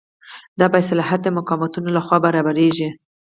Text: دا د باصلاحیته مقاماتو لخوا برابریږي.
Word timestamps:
دا 0.59 0.65
د 0.69 0.71
باصلاحیته 0.73 1.29
مقاماتو 1.37 1.93
لخوا 1.95 2.17
برابریږي. 2.25 2.89